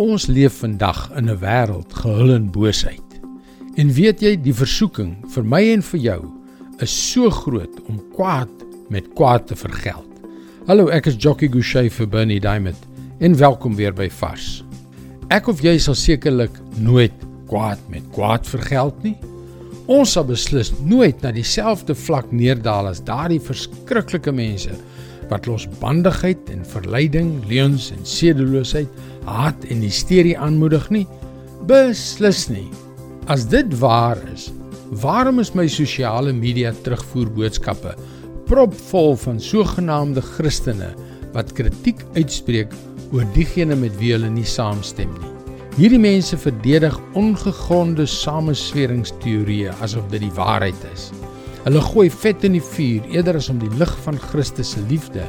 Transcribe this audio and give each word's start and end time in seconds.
Ons 0.00 0.30
leef 0.32 0.62
vandag 0.62 1.10
in 1.12 1.28
'n 1.28 1.38
wêreld 1.38 1.92
gehul 1.92 2.32
in 2.32 2.50
boosheid. 2.50 3.20
En 3.74 3.92
weet 3.92 4.20
jy, 4.20 4.36
die 4.42 4.54
versoeking 4.54 5.16
vir 5.28 5.44
my 5.44 5.60
en 5.72 5.82
vir 5.82 6.00
jou 6.00 6.20
is 6.78 7.12
so 7.12 7.30
groot 7.30 7.80
om 7.86 8.00
kwaad 8.14 8.48
met 8.88 9.12
kwaad 9.14 9.46
te 9.46 9.56
vergeld. 9.56 10.08
Hallo, 10.66 10.88
ek 10.88 11.06
is 11.06 11.16
Jockey 11.18 11.48
Gouchee 11.48 11.90
vir 11.90 12.08
Bernie 12.08 12.40
Diamond 12.40 12.78
en 13.20 13.36
welkom 13.36 13.76
weer 13.76 13.92
by 13.92 14.08
Vars. 14.08 14.64
Ek 15.28 15.48
of 15.48 15.60
jy 15.60 15.78
sal 15.78 15.94
sekerlik 15.94 16.56
nooit 16.78 17.12
kwaad 17.46 17.78
met 17.90 18.02
kwaad 18.12 18.46
vergeld 18.46 19.02
nie. 19.02 19.16
Ons 19.86 20.12
sal 20.12 20.24
beslis 20.24 20.72
nooit 20.80 21.20
na 21.20 21.30
dieselfde 21.30 21.94
vlak 21.94 22.32
neerdal 22.32 22.88
as 22.88 23.04
daardie 23.04 23.40
verskriklike 23.40 24.32
mense 24.32 24.70
wat 25.28 25.46
losbandigheid 25.46 26.50
en 26.50 26.64
verleiding, 26.64 27.44
leuns 27.48 27.90
en 27.90 28.00
sedeloosheid 28.02 28.88
haat 29.26 29.64
en 29.68 29.82
hysterie 29.84 30.36
aanmoedig 30.38 30.88
nie? 30.90 31.06
Beslis 31.68 32.48
nie. 32.50 32.68
As 33.30 33.46
dit 33.48 33.68
waar 33.80 34.18
is, 34.32 34.48
waarom 35.02 35.38
is 35.38 35.52
my 35.54 35.68
sosiale 35.70 36.32
media 36.32 36.72
terugvoerboodskappe 36.84 37.94
propvol 38.50 39.14
van 39.22 39.38
sogenaamde 39.38 40.22
Christene 40.34 40.88
wat 41.34 41.52
kritiek 41.54 42.00
uitspreek 42.16 42.72
oor 43.14 43.26
diegene 43.36 43.76
met 43.78 43.94
wie 44.00 44.10
hulle 44.16 44.30
nie 44.32 44.46
saamstem 44.46 45.12
nie? 45.20 45.34
Hierdie 45.76 46.00
mense 46.02 46.34
verdedig 46.36 46.96
ongegronde 47.16 48.06
samesweringsteorieë 48.10 49.76
asof 49.84 50.08
dit 50.10 50.24
die 50.24 50.32
waarheid 50.34 50.88
is. 50.90 51.12
Hulle 51.62 51.82
gooi 51.92 52.08
vet 52.10 52.42
in 52.48 52.56
die 52.58 52.64
vuur 52.64 53.06
eerder 53.14 53.38
as 53.38 53.50
om 53.52 53.60
die 53.62 53.70
lig 53.78 53.92
van 54.02 54.18
Christus 54.30 54.74
se 54.74 54.82
liefde 54.90 55.28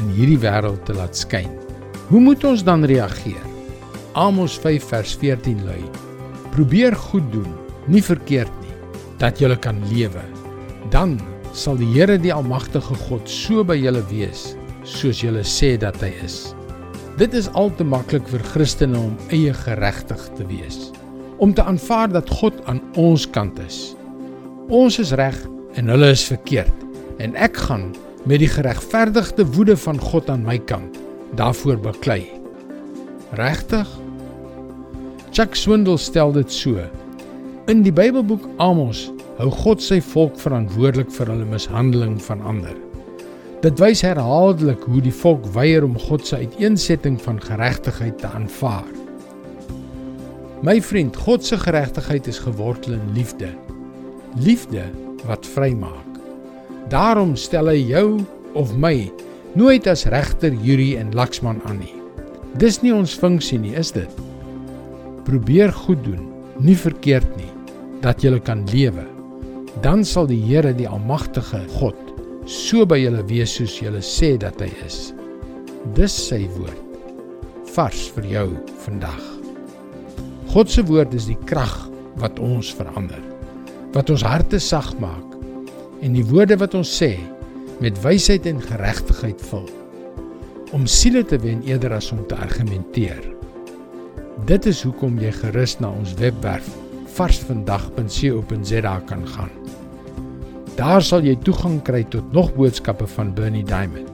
in 0.00 0.08
hierdie 0.16 0.40
wêreld 0.40 0.80
te 0.88 0.96
laat 0.96 1.18
skyn. 1.18 1.50
Hoe 2.12 2.20
moet 2.20 2.42
ons 2.44 2.60
dan 2.60 2.82
reageer? 2.84 3.44
Amos 4.12 4.58
5 4.60 4.84
vers 4.84 5.14
14 5.16 5.62
lui: 5.64 5.80
Probeer 6.52 6.92
goed 7.08 7.24
doen, 7.32 7.48
nie 7.88 8.02
verkeerd 8.04 8.52
nie, 8.60 8.74
dat 9.16 9.40
jy 9.40 9.48
kan 9.56 9.78
lewe. 9.88 10.20
Dan 10.92 11.14
sal 11.56 11.78
die 11.80 11.88
Here 11.94 12.18
die 12.20 12.34
almagtige 12.34 12.98
God 13.06 13.32
so 13.32 13.64
by 13.64 13.78
julle 13.80 14.02
wees 14.10 14.50
soos 14.84 15.22
julle 15.24 15.40
sê 15.40 15.78
dat 15.80 15.96
hy 16.04 16.10
is. 16.20 16.52
Dit 17.16 17.32
is 17.32 17.48
al 17.56 17.72
te 17.78 17.86
maklik 17.88 18.28
vir 18.28 18.44
Christene 18.52 19.00
om 19.00 19.16
eie 19.32 19.54
geregtig 19.56 20.20
te 20.36 20.44
wees, 20.50 20.90
om 21.40 21.56
te 21.56 21.64
aanvaar 21.64 22.12
dat 22.12 22.28
God 22.28 22.60
aan 22.68 22.82
ons 23.00 23.24
kant 23.24 23.56
is. 23.64 23.94
Ons 24.68 25.00
is 25.00 25.14
reg 25.16 25.38
en 25.80 25.88
hulle 25.88 26.12
is 26.12 26.28
verkeerd 26.28 26.84
en 27.24 27.32
ek 27.40 27.56
gaan 27.70 27.88
met 28.28 28.44
die 28.44 28.52
geregverdigde 28.52 29.48
woede 29.56 29.78
van 29.80 29.96
God 30.12 30.28
aan 30.28 30.44
my 30.44 30.58
kant 30.68 31.00
daarvoor 31.38 31.78
beklei. 31.80 32.26
Regtig? 33.38 33.88
Chuck 35.32 35.54
Swindle 35.56 35.96
stel 35.96 36.32
dit 36.32 36.52
so. 36.52 36.82
In 37.70 37.82
die 37.86 37.92
Bybelboek 37.94 38.44
Amos 38.60 39.06
hou 39.38 39.48
God 39.62 39.80
sy 39.80 40.00
volk 40.12 40.36
verantwoordelik 40.40 41.12
vir 41.14 41.30
hulle 41.32 41.46
mishandeling 41.48 42.18
van 42.26 42.42
ander. 42.44 42.74
Dit 43.62 43.78
wys 43.80 44.02
herhaaldelik 44.02 44.82
hoe 44.90 45.00
die 45.04 45.14
volk 45.14 45.46
weier 45.54 45.86
om 45.86 45.94
God 46.08 46.26
se 46.26 46.40
uiteensetting 46.42 47.20
van 47.22 47.38
geregtigheid 47.40 48.18
te 48.18 48.26
aanvaar. 48.26 48.90
My 50.66 50.76
vriend, 50.82 51.16
God 51.16 51.46
se 51.46 51.56
geregtigheid 51.58 52.26
is 52.30 52.42
gewortel 52.42 52.98
in 52.98 53.12
liefde. 53.14 53.48
Liefde 54.38 54.84
wat 55.26 55.46
vrymaak. 55.46 56.18
Daarom 56.90 57.36
stel 57.38 57.70
hy 57.70 57.78
jou 57.78 58.20
of 58.58 58.74
my 58.76 59.08
nooit 59.58 59.86
as 59.90 60.06
regter, 60.12 60.54
jury 60.64 60.94
en 61.00 61.12
laksman 61.16 61.60
aan 61.68 61.80
nie. 61.82 61.94
Dis 62.60 62.80
nie 62.82 62.92
ons 62.92 63.14
funksie 63.16 63.58
nie, 63.60 63.74
is 63.78 63.92
dit? 63.94 64.22
Probeer 65.26 65.72
goed 65.84 66.02
doen, 66.04 66.28
nie 66.60 66.76
verkeerd 66.76 67.28
nie, 67.38 67.50
dat 68.04 68.24
jy 68.24 68.36
kan 68.44 68.64
lewe. 68.72 69.06
Dan 69.82 70.04
sal 70.04 70.28
die 70.28 70.40
Here, 70.42 70.74
die 70.76 70.88
almagtige 70.88 71.62
God, 71.78 71.98
so 72.46 72.84
by 72.86 72.98
julle 73.00 73.22
wees 73.30 73.54
soos 73.56 73.78
julle 73.80 74.02
sê 74.04 74.34
dat 74.40 74.60
hy 74.60 74.68
is. 74.84 75.12
Dis 75.96 76.14
sy 76.28 76.44
woord. 76.58 76.78
Vars 77.72 78.04
vir 78.16 78.28
jou 78.28 78.48
vandag. 78.84 79.22
God 80.52 80.68
se 80.68 80.82
woord 80.84 81.14
is 81.16 81.30
die 81.30 81.38
krag 81.48 81.72
wat 82.20 82.36
ons 82.42 82.74
verander. 82.76 83.20
Wat 83.94 84.10
ons 84.12 84.24
harte 84.26 84.60
sag 84.60 84.90
maak 85.00 85.32
en 86.02 86.16
die 86.16 86.24
woorde 86.28 86.58
wat 86.60 86.74
ons 86.76 86.90
sê 86.90 87.14
met 87.80 88.02
wysheid 88.02 88.46
en 88.46 88.60
geregtigheid 88.60 89.40
vul 89.50 89.68
om 90.72 90.86
siele 90.88 91.24
te 91.24 91.36
wen 91.38 91.60
eerder 91.68 91.92
as 91.92 92.10
om 92.12 92.22
te 92.26 92.36
argumenteer. 92.36 93.20
Dit 94.48 94.66
is 94.66 94.80
hoekom 94.86 95.18
jy 95.20 95.32
gerus 95.36 95.76
na 95.80 95.90
ons 95.92 96.14
webwerf 96.16 96.70
varsvandag.co.za 97.12 98.94
kan 99.08 99.26
gaan. 99.34 99.52
Daar 100.78 101.04
sal 101.04 101.26
jy 101.28 101.36
toegang 101.44 101.82
kry 101.84 102.00
tot 102.08 102.32
nog 102.32 102.54
boodskappe 102.56 103.06
van 103.16 103.34
Bernie 103.36 103.66
Diamond. 103.68 104.08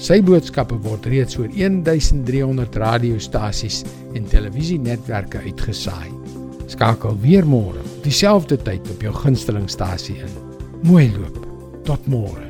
Sy 0.00 0.20
boodskappe 0.24 0.78
word 0.86 1.08
reeds 1.10 1.36
oor 1.36 1.50
1300 1.52 2.78
radiostasies 2.80 3.82
en 4.16 4.28
televisienetwerke 4.30 5.42
uitgesaai. 5.44 6.08
Skakel 6.70 7.18
weer 7.20 7.44
môre, 7.44 7.82
dieselfde 8.06 8.56
tyd 8.62 8.86
op 8.94 9.02
jou 9.02 9.12
gunstelingstasie 9.24 10.20
in. 10.22 10.38
Mooi 10.86 11.10
loop. 11.18 11.42
Tot 11.84 12.06
môre. 12.08 12.49